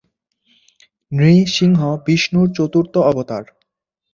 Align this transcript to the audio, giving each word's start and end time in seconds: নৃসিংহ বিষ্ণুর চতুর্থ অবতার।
নৃসিংহ 1.11 1.79
বিষ্ণুর 2.05 2.47
চতুর্থ 2.57 2.93
অবতার। 3.09 3.43